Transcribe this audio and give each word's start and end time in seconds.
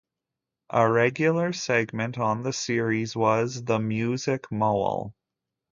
A 0.71 0.89
regular 0.91 1.53
segment 1.53 2.17
on 2.17 2.41
the 2.41 2.53
series 2.53 3.15
was 3.15 3.63
"The 3.65 3.77
Music 3.77 4.51
Mole". 4.51 5.13